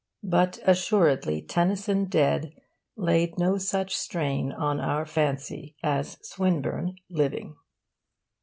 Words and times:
But 0.23 0.57
assuredly 0.65 1.43
Tennyson 1.43 2.05
dead 2.05 2.55
laid 2.95 3.37
no 3.37 3.59
such 3.59 3.95
strain 3.95 4.51
on 4.51 4.79
our 4.79 5.05
fancy 5.05 5.75
as 5.83 6.17
Swinburne 6.23 6.95
living. 7.11 7.55